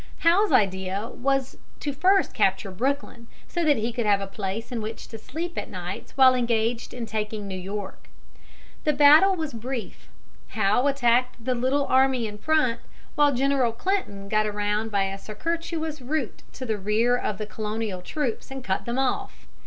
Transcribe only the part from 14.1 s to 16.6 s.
got around by a circuitous route